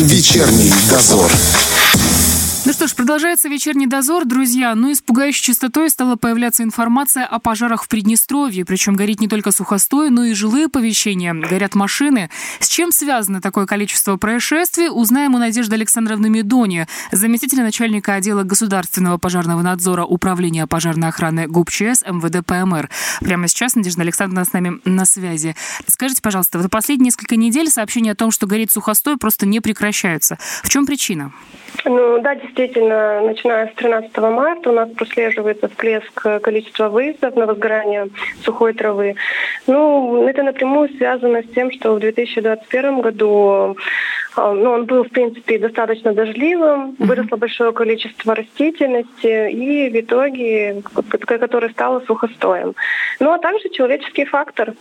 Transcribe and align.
Вечерний 0.00 0.72
дозор. 0.90 1.32
Что 2.78 2.86
ж, 2.86 2.94
продолжается 2.94 3.48
вечерний 3.48 3.88
дозор, 3.88 4.24
друзья. 4.24 4.72
Ну 4.76 4.90
и 4.90 4.94
с 4.94 5.02
пугающей 5.02 5.42
частотой 5.42 5.90
стала 5.90 6.14
появляться 6.14 6.62
информация 6.62 7.24
о 7.24 7.40
пожарах 7.40 7.82
в 7.82 7.88
Приднестровье. 7.88 8.64
Причем 8.64 8.94
горит 8.94 9.20
не 9.20 9.26
только 9.26 9.50
сухостой, 9.50 10.10
но 10.10 10.22
и 10.22 10.32
жилые 10.32 10.68
помещения, 10.68 11.34
горят 11.34 11.74
машины. 11.74 12.30
С 12.60 12.68
чем 12.68 12.92
связано 12.92 13.40
такое 13.40 13.66
количество 13.66 14.16
происшествий, 14.16 14.90
узнаем 14.90 15.34
у 15.34 15.38
Надежды 15.38 15.74
Александровны 15.74 16.30
Медони, 16.30 16.86
заместителя 17.10 17.64
начальника 17.64 18.14
отдела 18.14 18.44
государственного 18.44 19.18
пожарного 19.18 19.60
надзора 19.60 20.04
Управления 20.04 20.68
пожарной 20.68 21.08
охраны 21.08 21.48
ГУПЧС 21.48 22.04
МВД 22.06 22.46
ПМР. 22.46 22.90
Прямо 23.22 23.48
сейчас 23.48 23.74
Надежда 23.74 24.02
Александровна 24.02 24.44
с 24.44 24.52
нами 24.52 24.80
на 24.84 25.04
связи. 25.04 25.56
Скажите, 25.88 26.22
пожалуйста, 26.22 26.62
за 26.62 26.68
последние 26.68 27.06
несколько 27.06 27.34
недель 27.34 27.70
сообщения 27.70 28.12
о 28.12 28.14
том, 28.14 28.30
что 28.30 28.46
горит 28.46 28.70
сухостой, 28.70 29.16
просто 29.16 29.46
не 29.46 29.58
прекращаются. 29.58 30.38
В 30.62 30.68
чем 30.68 30.86
причина? 30.86 31.32
Ну 31.84 32.20
да, 32.22 32.34
действительно, 32.36 32.67
начиная 32.76 33.68
с 33.68 33.74
13 33.74 34.16
марта 34.18 34.70
у 34.70 34.72
нас 34.72 34.88
прослеживается 34.90 35.68
всплеск 35.68 36.42
количества 36.42 36.88
выездов 36.88 37.36
на 37.36 37.46
возгорание 37.46 38.08
сухой 38.44 38.74
травы. 38.74 39.16
Ну, 39.66 40.26
это 40.26 40.42
напрямую 40.42 40.88
связано 40.90 41.42
с 41.42 41.46
тем, 41.54 41.70
что 41.72 41.94
в 41.94 42.00
2021 42.00 43.00
году 43.00 43.76
а, 44.38 44.52
ну, 44.52 44.70
он 44.70 44.84
был, 44.84 45.04
в 45.04 45.10
принципе, 45.10 45.58
достаточно 45.58 46.12
дождливым, 46.12 46.94
выросло 46.98 47.36
большое 47.36 47.72
количество 47.72 48.34
растительности 48.34 49.50
и 49.50 49.90
в 49.90 50.00
итоге, 50.00 50.82
который 51.26 51.70
стало 51.70 52.00
сухостоем. 52.00 52.74
Ну, 53.18 53.32
а 53.32 53.38
также 53.38 53.68
человеческий 53.70 54.24
фактор. 54.24 54.74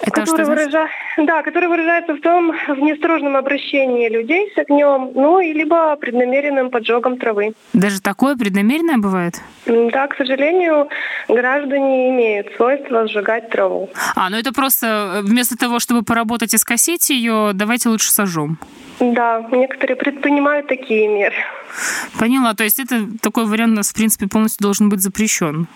Это 0.00 0.12
который, 0.12 0.44
выража... 0.46 0.88
да, 1.16 1.42
который 1.42 1.68
выражается 1.68 2.14
в 2.14 2.20
том, 2.20 2.52
в 2.52 2.78
неосторожном 2.78 3.36
обращении 3.36 4.08
людей 4.08 4.52
с 4.54 4.58
огнем, 4.58 5.10
ну 5.14 5.40
и 5.40 5.52
либо 5.52 5.96
преднамеренным 5.96 6.70
поджогом 6.70 7.18
травы. 7.18 7.52
Даже 7.72 8.00
такое 8.00 8.36
преднамеренное 8.36 8.98
бывает? 8.98 9.40
Да, 9.66 10.06
к 10.06 10.16
сожалению, 10.16 10.88
граждане 11.28 12.10
имеют 12.10 12.48
свойство 12.56 13.08
сжигать 13.08 13.50
траву. 13.50 13.90
А, 14.14 14.30
ну 14.30 14.36
это 14.36 14.52
просто 14.52 14.86
э, 14.86 15.22
вместо 15.22 15.56
того, 15.56 15.80
чтобы 15.80 16.02
поработать 16.02 16.54
и 16.54 16.58
скосить 16.58 17.10
ее, 17.10 17.50
давайте 17.52 17.88
лучше 17.88 18.12
сожжем. 18.12 18.58
Да, 19.00 19.46
некоторые 19.52 19.96
предпринимают 19.96 20.66
такие 20.66 21.08
меры. 21.08 21.36
Поняла, 22.18 22.54
то 22.54 22.64
есть 22.64 22.80
это 22.80 23.06
такой 23.20 23.46
вариант 23.46 23.72
у 23.72 23.76
нас, 23.76 23.90
в 23.90 23.94
принципе, 23.94 24.26
полностью 24.26 24.62
должен 24.62 24.88
быть 24.88 25.00
запрещен. 25.00 25.68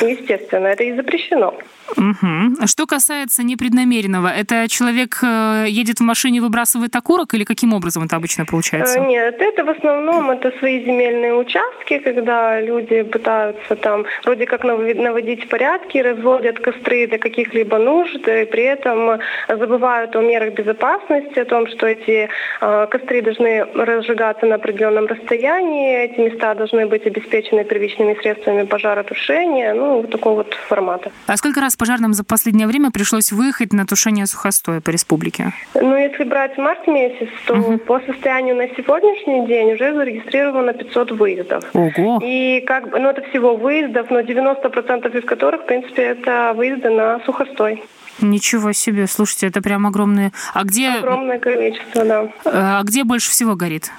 Естественно, 0.00 0.68
это 0.68 0.82
и 0.82 0.94
запрещено. 0.94 1.54
Угу. 1.96 2.66
Что 2.66 2.86
касается 2.86 3.42
непреднамеренного, 3.42 4.28
это 4.28 4.68
человек 4.68 5.18
э, 5.22 5.66
едет 5.68 6.00
в 6.00 6.02
машине, 6.02 6.40
выбрасывает 6.40 6.94
окурок 6.96 7.34
или 7.34 7.44
каким 7.44 7.72
образом 7.72 8.04
это 8.04 8.16
обычно 8.16 8.44
получается? 8.44 8.98
Э, 8.98 9.06
нет, 9.06 9.36
это 9.38 9.64
в 9.64 9.70
основном 9.70 10.30
это 10.30 10.52
свои 10.58 10.84
земельные 10.84 11.34
участки, 11.34 11.98
когда 11.98 12.60
люди 12.60 13.02
пытаются 13.02 13.76
там 13.76 14.04
вроде 14.24 14.46
как 14.46 14.64
наводить 14.64 15.48
порядки, 15.48 15.98
разводят 15.98 16.58
костры 16.58 17.06
для 17.06 17.18
каких-либо 17.18 17.78
нужд, 17.78 18.26
и 18.28 18.44
при 18.44 18.62
этом 18.62 19.20
забывают 19.48 20.16
о 20.16 20.20
мерах 20.20 20.54
безопасности, 20.54 21.38
о 21.38 21.44
том, 21.44 21.66
что 21.68 21.86
эти 21.86 22.28
э, 22.60 22.86
костры 22.90 23.22
должны 23.22 23.64
разжигаться 23.74 24.46
на 24.46 24.56
определенном 24.56 25.06
расстоянии, 25.06 26.04
эти 26.04 26.20
места 26.20 26.54
должны 26.54 26.86
быть 26.86 27.06
обеспечены 27.06 27.64
первичными 27.64 28.14
средствами 28.20 28.64
пожаротушения, 28.64 29.74
ну, 29.74 30.02
такого 30.04 30.34
вот 30.36 30.54
формата. 30.68 31.10
А 31.26 31.36
сколько 31.36 31.60
раз 31.60 31.76
пожарным 31.84 32.14
за 32.14 32.24
последнее 32.24 32.66
время 32.66 32.90
пришлось 32.90 33.30
выехать 33.30 33.74
на 33.74 33.84
тушение 33.84 34.26
сухостоя 34.26 34.80
по 34.80 34.88
республике? 34.88 35.52
Ну, 35.74 35.94
если 35.94 36.24
брать 36.24 36.56
март 36.56 36.86
месяц, 36.86 37.28
то 37.46 37.52
угу. 37.52 37.76
по 37.76 38.00
состоянию 38.00 38.56
на 38.56 38.68
сегодняшний 38.68 39.46
день 39.46 39.74
уже 39.74 39.92
зарегистрировано 39.92 40.72
500 40.72 41.10
выездов. 41.10 41.64
Ого! 41.74 42.20
И 42.24 42.62
как 42.66 42.88
бы, 42.88 42.98
ну, 42.98 43.10
это 43.10 43.20
всего 43.28 43.54
выездов, 43.56 44.10
но 44.10 44.20
90% 44.20 45.18
из 45.18 45.24
которых, 45.26 45.64
в 45.64 45.66
принципе, 45.66 46.02
это 46.04 46.54
выезды 46.56 46.88
на 46.88 47.20
сухостой. 47.26 47.84
Ничего 48.22 48.72
себе, 48.72 49.06
слушайте, 49.06 49.48
это 49.48 49.60
прям 49.60 49.86
огромное. 49.86 50.32
А 50.54 50.64
где... 50.64 50.88
Огромное 50.88 51.38
количество, 51.38 52.02
да. 52.06 52.28
А 52.46 52.82
где 52.82 53.04
больше 53.04 53.30
всего 53.30 53.56
горит? 53.56 53.90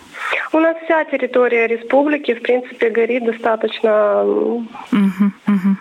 У 0.54 0.60
нас 0.60 0.76
вся 0.86 1.04
территория 1.06 1.68
республики, 1.68 2.34
в 2.34 2.42
принципе, 2.42 2.90
горит 2.90 3.26
достаточно. 3.26 4.24
Угу, 4.24 5.32
угу. 5.48 5.78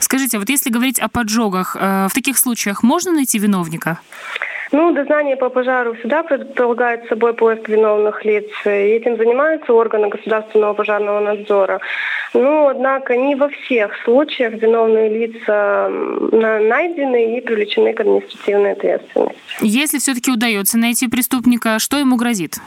Скажите, 0.00 0.38
вот 0.38 0.48
если 0.48 0.70
говорить 0.70 0.98
о 1.00 1.08
поджогах, 1.08 1.76
э, 1.78 2.06
в 2.08 2.14
таких 2.14 2.38
случаях 2.38 2.82
можно 2.82 3.12
найти 3.12 3.38
виновника? 3.38 4.00
Ну, 4.70 4.92
дознание 4.92 5.36
по 5.36 5.48
пожару 5.48 5.94
всегда 5.94 6.22
предполагает 6.22 7.08
собой 7.08 7.32
поиск 7.32 7.68
виновных 7.68 8.24
лиц, 8.24 8.44
и 8.66 8.68
этим 8.68 9.16
занимаются 9.16 9.72
органы 9.72 10.08
государственного 10.08 10.74
пожарного 10.74 11.20
надзора. 11.20 11.80
Ну, 12.34 12.68
однако 12.68 13.16
не 13.16 13.34
во 13.34 13.48
всех 13.48 13.92
случаях 14.04 14.52
виновные 14.54 15.08
лица 15.08 15.88
найдены 15.88 17.38
и 17.38 17.40
привлечены 17.40 17.94
к 17.94 18.00
административной 18.00 18.72
ответственности. 18.72 19.38
Если 19.62 19.98
все-таки 19.98 20.30
удается 20.30 20.76
найти 20.76 21.08
преступника, 21.08 21.78
что 21.78 21.96
ему 21.96 22.16
грозит? 22.16 22.58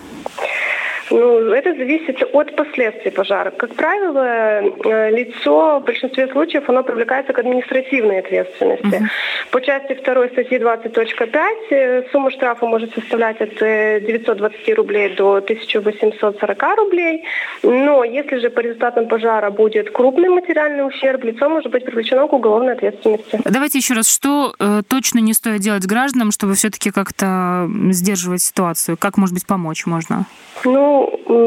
Ну, 1.11 1.51
это 1.51 1.75
зависит 1.75 2.23
от 2.33 2.55
последствий 2.55 3.11
пожара. 3.11 3.51
Как 3.51 3.75
правило, 3.75 4.25
э, 4.25 5.11
лицо 5.11 5.79
в 5.79 5.85
большинстве 5.85 6.27
случаев 6.29 6.69
оно 6.69 6.83
привлекается 6.83 7.33
к 7.33 7.39
административной 7.39 8.19
ответственности. 8.19 8.85
Uh-huh. 8.85 9.51
По 9.51 9.61
части 9.61 9.93
2 9.93 10.27
статьи 10.29 10.57
20.5 10.57 11.55
э, 11.69 12.03
сумма 12.11 12.31
штрафа 12.31 12.65
может 12.65 12.93
составлять 12.93 13.41
от 13.41 13.55
920 13.55 14.69
э, 14.69 14.73
рублей 14.73 15.15
до 15.15 15.35
1840 15.35 16.77
рублей. 16.77 17.25
Но 17.63 18.05
если 18.05 18.37
же 18.37 18.49
по 18.49 18.61
результатам 18.61 19.07
пожара 19.07 19.49
будет 19.51 19.91
крупный 19.91 20.29
материальный 20.29 20.87
ущерб, 20.87 21.25
лицо 21.25 21.49
может 21.49 21.71
быть 21.71 21.85
привлечено 21.85 22.27
к 22.27 22.33
уголовной 22.33 22.73
ответственности. 22.73 23.39
Давайте 23.43 23.79
еще 23.79 23.95
раз, 23.95 24.07
что 24.07 24.55
э, 24.59 24.81
точно 24.87 25.19
не 25.19 25.33
стоит 25.33 25.59
делать 25.59 25.85
гражданам, 25.85 26.31
чтобы 26.31 26.53
все-таки 26.53 26.91
как-то 26.91 27.69
сдерживать 27.89 28.41
ситуацию? 28.41 28.95
Как, 28.97 29.17
может 29.17 29.33
быть, 29.33 29.45
помочь 29.45 29.85
можно? 29.85 30.25
Ну, 30.63 31.00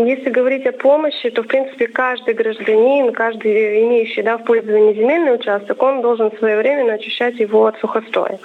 если 0.06 0.31
говорить 0.31 0.66
о 0.66 0.72
помощи, 0.72 1.31
то, 1.31 1.42
в 1.42 1.47
принципе, 1.47 1.87
каждый 1.87 2.34
гражданин, 2.34 3.12
каждый 3.12 3.84
имеющий 3.84 4.22
да, 4.22 4.38
в 4.38 4.44
пользовании 4.44 4.94
земельный 4.94 5.34
участок, 5.34 5.82
он 5.82 6.03
должен 6.03 6.31
своевременно 6.38 6.94
очищать 6.94 7.38
его 7.38 7.66
от 7.66 7.78
сухостоя. 7.78 8.38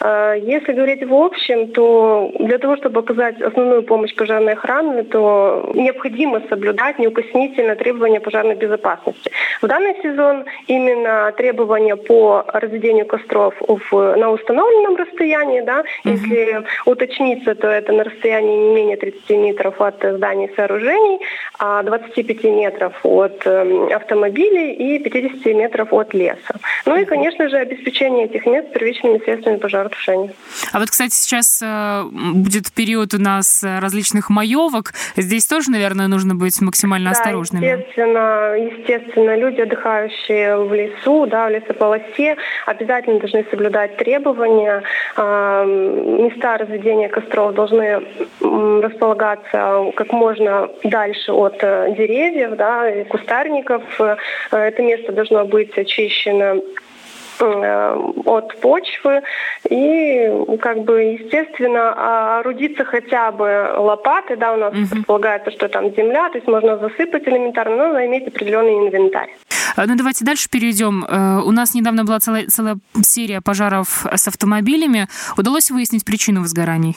А, 0.00 0.34
если 0.34 0.72
говорить 0.72 1.04
в 1.06 1.14
общем, 1.14 1.68
то 1.68 2.32
для 2.38 2.58
того, 2.58 2.76
чтобы 2.76 3.00
оказать 3.00 3.40
основную 3.40 3.82
помощь 3.82 4.14
пожарной 4.14 4.54
охране, 4.54 5.02
то 5.02 5.70
необходимо 5.74 6.40
соблюдать 6.48 6.98
неукоснительно 6.98 7.76
требования 7.76 8.20
пожарной 8.20 8.54
безопасности. 8.54 9.30
В 9.60 9.66
данный 9.66 9.94
сезон 10.02 10.44
именно 10.68 11.32
требования 11.36 11.96
по 11.96 12.44
разведению 12.48 13.06
костров 13.06 13.54
в, 13.60 14.16
на 14.16 14.30
установленном 14.30 14.96
расстоянии, 14.96 15.60
да, 15.60 15.80
угу. 15.80 16.14
если 16.14 16.64
уточниться, 16.86 17.54
то 17.54 17.68
это 17.68 17.92
на 17.92 18.04
расстоянии 18.04 18.56
не 18.56 18.74
менее 18.74 18.96
30 18.96 19.30
метров 19.30 19.80
от 19.80 20.02
зданий 20.02 20.46
и 20.46 20.54
сооружений, 20.54 21.20
а 21.58 21.82
25 21.82 22.44
метров 22.44 22.94
от 23.02 23.46
э, 23.46 23.88
автомобилей 23.94 24.72
и 24.72 24.98
50 24.98 25.44
метров 25.54 25.92
от 25.92 26.14
леса. 26.14 26.54
Ну 26.86 26.96
и, 26.96 27.04
конечно 27.04 27.48
же, 27.48 27.58
обеспечение 27.58 28.24
этих 28.24 28.46
мест 28.46 28.72
первичными 28.72 29.18
средствами 29.18 29.56
пожаротушения. 29.90 30.34
А 30.72 30.78
вот, 30.78 30.90
кстати, 30.90 31.14
сейчас 31.14 31.60
э, 31.62 32.02
будет 32.10 32.72
период 32.72 33.14
у 33.14 33.18
нас 33.18 33.62
различных 33.62 34.30
маевок. 34.30 34.92
Здесь 35.16 35.46
тоже, 35.46 35.70
наверное, 35.70 36.08
нужно 36.08 36.34
быть 36.34 36.60
максимально 36.60 37.10
да, 37.10 37.18
осторожными. 37.18 37.64
Естественно, 37.64 38.54
естественно, 38.56 39.36
люди, 39.36 39.60
отдыхающие 39.60 40.56
в 40.56 40.72
лесу, 40.74 41.26
да, 41.26 41.46
в 41.46 41.50
лесополосе, 41.50 42.36
обязательно 42.66 43.20
должны 43.20 43.44
соблюдать 43.50 43.96
требования. 43.96 44.82
Э, 45.16 45.64
места 45.66 46.58
разведения 46.58 47.08
костров 47.08 47.54
должны 47.54 48.02
располагаться 48.40 49.92
как 49.96 50.12
можно 50.12 50.68
дальше 50.84 51.32
от 51.32 51.58
э, 51.62 51.94
деревьев, 51.96 52.56
да, 52.56 52.88
и 52.90 53.04
кустарников. 53.04 53.82
Э, 54.00 54.16
это 54.50 54.82
место 54.82 55.12
должно 55.12 55.44
быть 55.44 55.76
очищено 55.76 56.56
э, 56.56 56.60
от 57.40 58.56
почвы 58.60 59.22
и 59.68 60.30
как 60.60 60.84
бы 60.84 61.02
естественно 61.02 62.38
орудиться 62.38 62.84
хотя 62.84 63.30
бы 63.32 63.72
лопатой, 63.76 64.36
да, 64.36 64.52
у 64.54 64.56
нас 64.56 64.74
uh-huh. 64.74 64.90
предполагается, 64.90 65.50
что 65.50 65.68
там 65.68 65.94
земля, 65.94 66.28
то 66.30 66.38
есть 66.38 66.48
можно 66.48 66.78
засыпать 66.78 67.26
элементарно, 67.26 67.92
но 67.92 68.04
иметь 68.04 68.28
определенный 68.28 68.74
инвентарь. 68.74 69.30
Ну, 69.76 69.96
давайте 69.96 70.24
дальше 70.24 70.48
перейдем. 70.50 71.04
У 71.46 71.50
нас 71.52 71.74
недавно 71.74 72.04
была 72.04 72.20
целая, 72.20 72.46
целая 72.46 72.78
серия 73.02 73.40
пожаров 73.40 74.06
с 74.12 74.28
автомобилями. 74.28 75.08
Удалось 75.36 75.70
выяснить 75.70 76.04
причину 76.04 76.40
возгораний? 76.40 76.96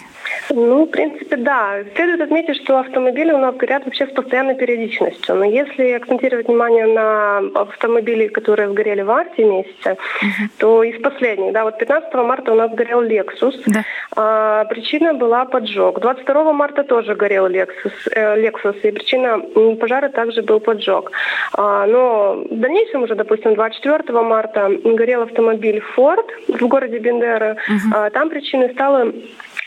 Ну, 0.50 0.86
в 0.86 0.90
принципе, 0.90 1.38
да. 1.38 1.84
Следует 1.96 2.22
отметить, 2.22 2.62
что 2.64 2.80
автомобили 2.80 3.32
у 3.32 3.38
нас 3.38 3.56
горят 3.56 3.86
вообще 3.86 4.08
с 4.08 4.12
постоянной 4.12 4.56
периодичностью. 4.56 5.36
Но 5.36 5.46
если 5.46 5.92
акцентировать 5.92 6.48
внимание 6.48 6.88
на 6.88 7.38
автомобили, 7.62 8.28
которые 8.28 8.70
сгорели 8.70 9.02
в 9.02 9.08
марте 9.08 9.44
месяце, 9.44 9.92
uh-huh. 9.92 10.50
то 10.58 10.84
из 10.84 11.02
последних, 11.02 11.54
да, 11.54 11.64
вот 11.64 11.78
15 11.78 12.14
марта 12.16 12.52
у 12.52 12.56
нас 12.56 12.72
горел 12.74 13.04
Lexus. 13.04 13.62
Да. 13.68 13.84
А, 14.16 14.66
причина 14.66 15.14
была 15.14 15.46
поджог. 15.46 16.00
22 16.00 16.54
марта 16.54 16.84
тоже 16.84 17.16
горел 17.16 17.48
Lexus, 17.48 17.94
э, 18.12 18.38
Lexus 18.42 18.80
и 18.84 18.92
причина 18.92 19.40
пожара 19.80 20.10
также 20.10 20.42
был 20.42 20.60
поджог. 20.60 21.12
А, 21.54 21.86
но 21.88 22.44
в 22.50 22.60
дальнейшем 22.60 23.04
уже, 23.04 23.16
допустим, 23.16 23.56
24 23.56 24.22
марта 24.22 24.70
горел 24.84 25.24
автомобиль 25.24 25.82
Ford 25.96 26.28
в 26.48 26.68
городе 26.68 27.00
Бендера. 27.00 27.56
Uh-huh. 27.56 27.94
А, 27.94 28.10
там 28.10 28.30
причиной 28.30 28.72
стало 28.74 29.12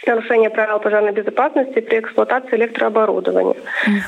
нарушение 0.07 0.51
правил 0.51 0.79
пожарной 0.79 1.13
безопасности 1.13 1.81
при 1.81 2.01
эксплуатации 2.01 2.57
электрооборудования. 2.57 3.57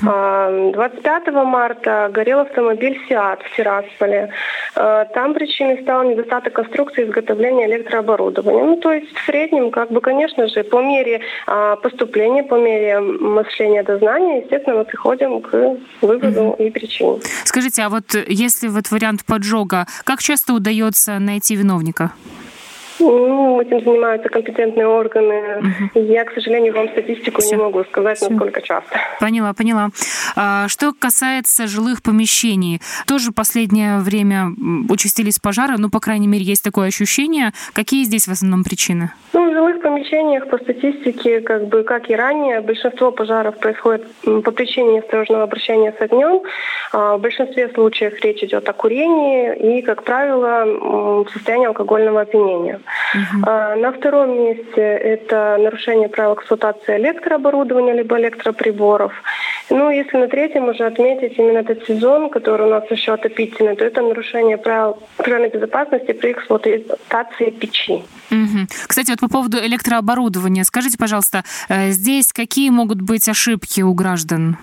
Угу. 0.03 0.73
25 0.73 1.27
марта 1.45 2.11
горел 2.13 2.41
автомобиль 2.41 3.01
«Сиат» 3.09 3.43
в 3.43 3.57
Тирасполе. 3.57 4.31
А, 4.75 5.05
там 5.07 5.35
причиной 5.35 5.83
стал 5.83 6.05
недостаток 6.05 6.53
конструкции 6.53 7.05
изготовления 7.05 7.67
электрооборудования. 7.67 8.65
Ну, 8.65 8.77
то 8.77 8.93
есть 8.93 9.13
в 9.15 9.25
среднем, 9.27 9.71
как 9.71 9.91
бы, 9.91 10.01
конечно 10.01 10.49
же, 10.49 10.63
по 10.65 10.81
мере 10.81 11.21
а, 11.47 11.77
поступления, 11.77 12.43
по 12.43 12.55
мере 12.55 13.01
мышления 13.01 13.83
до 13.83 13.99
знания, 13.99 14.41
естественно, 14.41 14.77
мы 14.77 14.85
приходим 14.85 15.41
к 15.41 15.77
выводу 16.01 16.43
угу. 16.43 16.63
и 16.63 16.71
причине. 16.71 17.21
Скажите, 17.45 17.83
а 17.83 17.89
вот 17.89 18.15
если 18.27 18.69
вот 18.69 18.91
вариант 18.91 19.25
поджога, 19.25 19.87
как 20.05 20.21
часто 20.21 20.53
удается 20.53 21.19
найти 21.19 21.57
виновника? 21.57 22.13
Ну, 23.01 23.61
этим 23.61 23.85
занимаются 23.85 24.29
компетентные 24.29 24.87
органы. 24.87 25.59
Угу. 25.95 26.01
Я, 26.01 26.25
к 26.25 26.33
сожалению, 26.33 26.75
вам 26.75 26.89
статистику 26.89 27.41
Все. 27.41 27.57
не 27.57 27.63
могу 27.63 27.85
сказать, 27.85 28.19
Все. 28.19 28.29
насколько 28.29 28.61
часто. 28.63 29.01
Поняла, 29.21 29.53
поняла. 29.53 29.91
А, 30.37 30.69
что 30.69 30.93
касается 30.99 31.67
жилых 31.67 32.03
помещений, 32.03 32.81
тоже 33.07 33.33
последнее 33.33 33.99
время 33.99 34.53
участились 34.89 35.39
пожары, 35.39 35.77
ну, 35.79 35.91
по 35.91 36.01
крайней 36.01 36.27
мере, 36.27 36.45
есть 36.45 36.65
такое 36.65 36.89
ощущение. 36.89 37.53
Какие 37.73 38.05
здесь 38.05 38.27
в 38.27 38.33
основном 38.33 38.65
причины? 38.65 39.13
В 39.69 39.71
жилых 39.71 39.83
помещениях, 39.83 40.49
по 40.49 40.57
статистике, 40.57 41.41
как 41.43 41.67
бы, 41.67 41.83
как 41.83 42.09
и 42.09 42.17
ранее, 42.17 42.63
большинство 42.63 43.13
пожаров 43.13 43.59
происходит 43.59 44.07
по 44.25 44.51
причине 44.51 44.95
неосторожного 44.95 45.43
обращения 45.43 45.93
с 45.93 46.01
огнем. 46.01 46.41
А, 46.93 47.19
в 47.19 47.21
большинстве 47.21 47.69
случаев 47.75 48.19
речь 48.23 48.43
идет 48.43 48.67
о 48.67 48.73
курении 48.73 49.79
и, 49.79 49.83
как 49.83 50.05
правило, 50.05 51.27
состоянии 51.35 51.67
алкогольного 51.67 52.23
опьянения. 52.23 52.81
Угу. 53.15 53.51
На 53.81 53.93
втором 53.93 54.41
месте 54.43 54.81
это 54.81 55.59
нарушение 55.61 56.09
правил 56.09 56.35
эксплуатации 56.35 56.97
электрооборудования 56.97 57.93
либо 57.93 58.19
электроприборов. 58.19 59.13
Ну, 59.71 59.91
если 59.91 60.17
на 60.17 60.29
третьем 60.29 60.69
уже 60.69 60.87
отметить 60.87 61.39
именно 61.39 61.59
этот 61.59 61.85
сезон, 61.87 62.31
который 62.31 62.67
у 62.67 62.71
нас 62.71 62.91
еще 62.91 63.13
отопительный, 63.13 63.77
то 63.77 63.85
это 63.85 64.01
нарушение 64.01 64.57
правил 64.57 64.99
пожарной 65.19 65.51
безопасности 65.51 66.13
при 66.13 66.33
эксплуатации 66.33 67.51
печи. 67.51 68.03
Угу. 68.31 68.67
Кстати, 68.87 69.11
вот 69.11 69.21
по 69.21 69.29
поводу 69.29 69.58
электрооборудования, 69.67 70.65
скажите, 70.65 70.99
пожалуйста, 70.99 71.45
э, 71.69 71.91
здесь 71.91 72.33
какие 72.33 72.71
могут 72.71 73.01
быть 73.01 73.29
ошибки 73.29 73.81
у 73.81 73.95
граждан? 73.95 74.57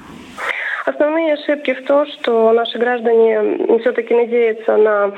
Основные 0.85 1.33
ошибки 1.33 1.73
в 1.73 1.83
том, 1.85 2.05
что 2.05 2.51
наши 2.51 2.77
граждане 2.77 3.79
все-таки 3.79 4.13
надеются 4.13 4.77
на 4.77 5.11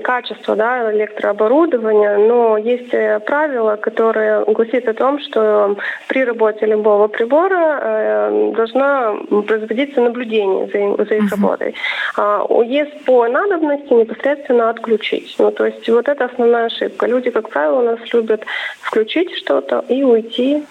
качество 0.00 0.56
да, 0.56 0.90
электрооборудования, 0.92 2.16
но 2.16 2.56
есть 2.56 2.94
э, 2.94 3.20
правило, 3.20 3.76
которое 3.76 4.44
гласит 4.46 4.88
о 4.88 4.94
том, 4.94 5.20
что 5.20 5.76
при 6.08 6.24
работе 6.24 6.64
любого 6.64 7.08
прибора 7.08 7.80
э, 7.82 8.52
должна 8.56 9.14
производиться 9.46 10.00
наблюдение 10.00 10.66
за, 10.68 11.04
за 11.04 11.14
их 11.16 11.30
работой. 11.30 11.74
А 12.16 12.46
есть 12.62 13.04
по 13.04 13.28
надобности 13.28 13.92
непосредственно 13.92 14.70
отключить. 14.70 15.36
Ну, 15.38 15.50
то 15.50 15.66
есть 15.66 15.86
вот 15.88 16.08
это 16.08 16.24
основная 16.24 16.66
ошибка. 16.66 17.06
Люди, 17.06 17.30
как 17.30 17.50
правило, 17.50 17.80
у 17.80 17.82
нас 17.82 17.98
любят 18.14 18.42
включить 18.80 19.34
что-то 19.36 19.84
и 19.88 20.02
уйти 20.02 20.64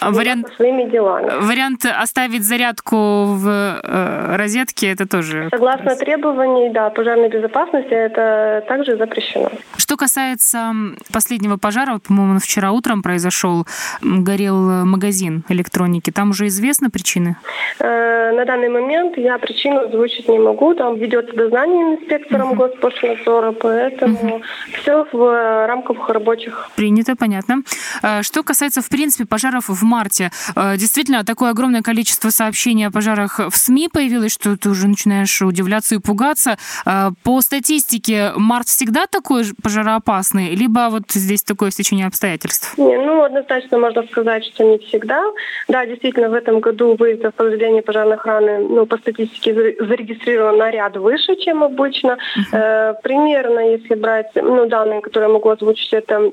Вариант, 0.00 0.48
своими 0.56 0.90
делами. 0.90 1.30
Вариант 1.40 1.84
оставить 1.84 2.44
зарядку 2.44 3.24
в 3.24 3.48
э, 3.48 4.36
розетке 4.36 4.92
это 4.92 5.08
тоже. 5.08 5.48
Согласно 5.50 5.96
требований, 5.96 6.70
да, 6.70 6.90
пожарной 6.90 7.28
безопасности 7.28 7.92
это 7.92 8.64
также 8.68 8.96
запрещено. 8.96 9.50
Что 9.76 9.96
касается 9.96 10.72
последнего 11.12 11.56
пожара, 11.56 11.92
вот, 11.92 12.04
по-моему, 12.04 12.38
вчера 12.38 12.72
утром 12.72 13.02
произошел, 13.02 13.66
горел 14.02 14.56
магазин 14.84 15.44
электроники. 15.48 16.10
Там 16.10 16.30
уже 16.30 16.46
известны 16.46 16.90
причины? 16.90 17.36
Э, 17.78 18.32
на 18.32 18.44
данный 18.44 18.68
момент 18.68 19.16
я 19.16 19.38
причину 19.38 19.80
озвучить 19.80 20.28
не 20.28 20.38
могу. 20.38 20.74
Там 20.74 20.96
ведется 20.96 21.34
дознание 21.34 21.96
инспектором 21.96 22.52
uh-huh. 22.52 22.68
Госпошнадзора, 22.68 23.52
поэтому 23.52 24.38
uh-huh. 24.38 24.80
все 24.80 25.06
в 25.12 25.66
рамках 25.66 26.08
рабочих. 26.08 26.68
Принято, 26.76 27.16
понятно. 27.16 27.62
Э, 28.02 28.22
что 28.22 28.42
касается, 28.42 28.82
в 28.82 28.88
принципе, 28.88 29.26
пожаров 29.26 29.68
в 29.74 29.82
марте. 29.82 30.30
Э, 30.56 30.76
действительно, 30.76 31.24
такое 31.24 31.50
огромное 31.50 31.82
количество 31.82 32.30
сообщений 32.30 32.86
о 32.86 32.90
пожарах 32.90 33.38
в 33.38 33.56
СМИ 33.56 33.88
появилось, 33.88 34.32
что 34.32 34.56
ты 34.56 34.70
уже 34.70 34.88
начинаешь 34.88 35.42
удивляться 35.42 35.94
и 35.94 35.98
пугаться. 35.98 36.58
Э, 36.86 37.10
по 37.22 37.40
статистике, 37.40 38.32
март 38.36 38.68
всегда 38.68 39.06
такой 39.06 39.44
пожароопасный, 39.62 40.54
либо 40.54 40.88
вот 40.90 41.10
здесь 41.10 41.42
такое 41.42 41.70
стечение 41.70 42.06
обстоятельств? 42.06 42.74
Не, 42.78 42.96
ну, 42.96 43.22
однозначно 43.22 43.78
можно 43.78 44.02
сказать, 44.04 44.44
что 44.44 44.64
не 44.64 44.78
всегда. 44.78 45.22
Да, 45.68 45.86
действительно, 45.86 46.28
в 46.28 46.34
этом 46.34 46.60
году 46.60 46.96
выездов 46.96 47.34
по 47.34 47.44
подразделении 47.44 47.80
пожарной 47.80 48.16
охраны, 48.16 48.58
ну, 48.58 48.86
по 48.86 48.98
статистике 48.98 49.54
зарегистрировано 49.78 50.58
на 50.58 50.70
ряд 50.70 50.96
выше, 50.96 51.36
чем 51.36 51.62
обычно. 51.62 52.18
Uh-huh. 52.36 52.58
Э, 52.58 52.94
примерно, 53.02 53.60
если 53.60 53.94
брать, 53.94 54.30
ну, 54.34 54.66
данные, 54.66 55.00
которые 55.00 55.28
я 55.28 55.34
могу 55.34 55.48
озвучить, 55.48 55.92
это 55.92 56.32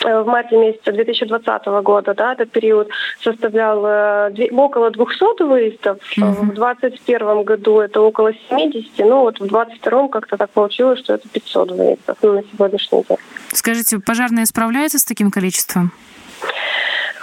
в 0.00 0.24
марте 0.24 0.56
месяца 0.56 0.92
2020 0.92 1.66
года, 1.82 2.14
да, 2.14 2.32
этот 2.32 2.50
период 2.50 2.88
составлял 3.22 3.84
э, 3.84 4.48
около 4.52 4.90
200 4.90 5.42
выездов, 5.42 5.98
угу. 6.16 6.26
в 6.26 6.54
2021 6.54 7.42
году 7.42 7.80
это 7.80 8.00
около 8.00 8.32
70, 8.48 8.98
ну 8.98 9.20
вот 9.20 9.36
в 9.40 9.46
2022 9.46 10.08
как-то 10.08 10.36
так 10.36 10.50
получилось, 10.50 11.00
что 11.00 11.14
это 11.14 11.28
500 11.28 11.70
выездов 11.72 12.16
ну, 12.22 12.32
на 12.34 12.42
сегодняшний 12.42 13.04
день. 13.08 13.18
Скажите, 13.52 13.98
пожарные 13.98 14.46
справляются 14.46 14.98
с 14.98 15.04
таким 15.04 15.30
количеством? 15.30 15.92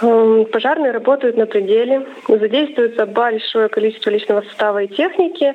Эм, 0.02 0.44
пожарные 0.46 0.92
работают 0.92 1.36
на 1.36 1.46
пределе, 1.46 2.06
задействуется 2.28 3.06
большое 3.06 3.68
количество 3.68 4.10
личного 4.10 4.42
состава 4.42 4.82
и 4.82 4.88
техники. 4.88 5.54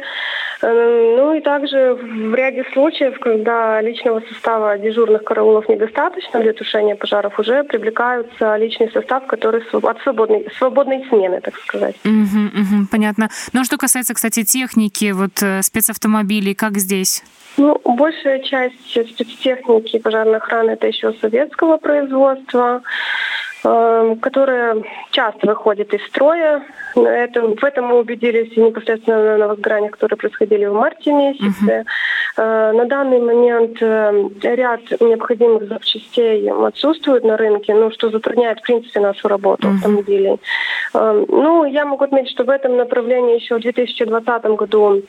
Эм, 0.62 1.16
ну 1.16 1.34
и 1.36 1.42
также 1.42 1.94
в 1.94 2.34
ряде 2.34 2.66
случаев, 2.74 3.20
когда 3.20 3.80
личного 3.82 4.22
состава 4.22 4.78
дежурных 4.80 5.24
караулов 5.24 5.70
недостаточно 5.70 6.40
для 6.40 6.54
тушения 6.54 6.96
пожаров, 6.96 7.38
уже 7.40 7.64
привлекаются 7.64 8.56
личный 8.58 8.90
состав, 8.92 9.28
который 9.28 9.62
от 9.72 10.02
свободной, 10.02 10.48
свободной 10.58 11.06
смены, 11.10 11.40
так 11.42 11.56
сказать. 11.58 11.96
Угу, 12.04 12.62
угу, 12.62 12.88
понятно. 12.92 13.30
Ну 13.54 13.62
а 13.62 13.64
что 13.64 13.78
касается, 13.78 14.14
кстати, 14.14 14.44
техники, 14.44 15.12
вот 15.12 15.44
э, 15.44 15.62
спецавтомобилей, 15.62 16.56
как 16.56 16.78
здесь? 16.78 17.24
Ну, 17.58 17.80
большая 17.84 18.40
часть 18.40 18.90
спецтехники 18.90 20.00
пожарной 20.00 20.38
охраны 20.38 20.72
это 20.72 20.88
еще 20.88 21.14
советского 21.14 21.78
производства. 21.78 22.82
Эм, 23.64 24.18
которая 24.18 24.78
часто 25.12 25.46
выходит 25.46 25.94
из 25.94 26.04
строя. 26.08 26.64
Это, 26.96 27.42
в 27.44 27.64
этом 27.64 27.86
мы 27.86 28.00
убедились 28.00 28.58
непосредственно 28.58 29.38
на 29.38 29.48
возгораниях, 29.50 29.92
которые 29.92 30.18
происходили 30.18 30.66
в 30.66 30.74
марте 30.74 31.12
месяце. 31.12 31.86
Uh-huh. 32.38 32.72
На 32.74 32.86
данный 32.86 33.20
момент 33.20 33.78
э, 33.82 34.30
ряд 34.42 34.82
необходимых 35.00 35.68
запчастей 35.68 36.50
отсутствует 36.50 37.24
на 37.24 37.38
рынке, 37.38 37.76
ну, 37.76 37.92
что 37.92 38.10
затрудняет, 38.10 38.60
в 38.60 38.64
принципе, 38.64 39.00
нашу 39.00 39.28
работу 39.28 39.68
uh-huh. 39.68 39.76
автомобилей. 39.76 40.40
Эм, 40.96 41.26
ну, 41.28 41.64
я 41.66 41.86
могу 41.86 42.04
отметить, 42.04 42.32
что 42.32 42.46
в 42.46 42.50
этом 42.50 42.78
направлении 42.78 43.36
еще 43.36 43.58
в 43.58 43.62
2020 43.62 44.46
году 44.56 45.04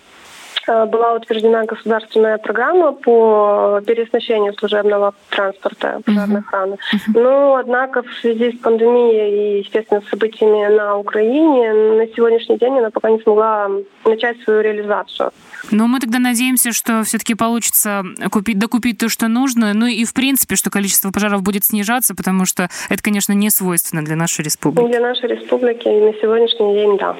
была 0.66 1.14
утверждена 1.14 1.64
государственная 1.64 2.38
программа 2.38 2.92
по 2.92 3.80
переоснащению 3.86 4.54
служебного 4.54 5.14
транспорта 5.30 6.00
пожарной 6.04 6.40
охраны. 6.40 6.74
Uh-huh. 6.74 7.20
Но, 7.20 7.56
однако, 7.56 8.02
в 8.02 8.12
связи 8.20 8.52
с 8.52 8.58
пандемией 8.60 9.58
и, 9.58 9.58
естественно, 9.60 10.02
событиями 10.10 10.74
на 10.74 10.96
Украине, 10.96 11.72
на 11.72 12.06
сегодняшний 12.08 12.58
день 12.58 12.78
она 12.78 12.90
пока 12.90 13.10
не 13.10 13.18
смогла 13.20 13.68
начать 14.04 14.40
свою 14.42 14.60
реализацию. 14.60 15.30
Но 15.70 15.86
мы 15.86 16.00
тогда 16.00 16.18
надеемся, 16.18 16.72
что 16.72 17.02
все-таки 17.04 17.34
получится 17.34 18.02
купить, 18.30 18.58
докупить 18.58 18.98
то, 18.98 19.08
что 19.08 19.28
нужно. 19.28 19.72
Ну 19.74 19.86
и, 19.86 20.04
в 20.04 20.12
принципе, 20.12 20.56
что 20.56 20.70
количество 20.70 21.10
пожаров 21.10 21.42
будет 21.42 21.64
снижаться, 21.64 22.14
потому 22.14 22.44
что 22.44 22.68
это, 22.88 23.02
конечно, 23.02 23.32
не 23.32 23.50
свойственно 23.50 24.04
для 24.04 24.16
нашей 24.16 24.44
республики. 24.44 24.88
Для 24.88 25.00
нашей 25.00 25.28
республики 25.28 25.86
и 25.86 26.00
на 26.00 26.12
сегодняшний 26.14 26.74
день, 26.74 26.98
да. 26.98 27.16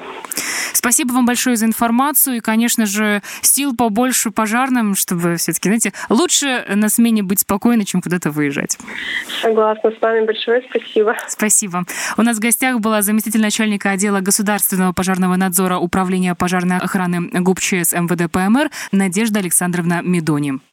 Спасибо 0.73 1.13
вам 1.13 1.25
большое 1.25 1.55
за 1.55 1.65
информацию 1.65 2.37
и, 2.37 2.39
конечно 2.41 2.85
же, 2.85 3.21
сил 3.41 3.75
побольше 3.75 4.31
пожарным, 4.31 4.95
чтобы 4.95 5.37
все-таки, 5.37 5.69
знаете, 5.69 5.93
лучше 6.09 6.65
на 6.67 6.89
смене 6.89 7.23
быть 7.23 7.39
спокойно, 7.39 7.85
чем 7.85 8.01
куда-то 8.01 8.31
выезжать. 8.31 8.77
Согласна 9.41 9.91
с 9.91 10.01
вами. 10.01 10.25
Большое 10.25 10.61
спасибо. 10.69 11.15
Спасибо. 11.27 11.85
У 12.17 12.21
нас 12.21 12.37
в 12.37 12.39
гостях 12.39 12.79
была 12.79 13.01
заместитель 13.01 13.41
начальника 13.41 13.91
отдела 13.91 14.19
государственного 14.19 14.93
пожарного 14.93 15.35
надзора 15.35 15.77
Управления 15.77 16.35
пожарной 16.35 16.77
охраны 16.77 17.29
ГУП 17.41 17.59
ЧС 17.59 17.93
МВД 17.93 18.31
ПМР 18.31 18.69
Надежда 18.91 19.39
Александровна 19.39 20.01
Медони. 20.01 20.59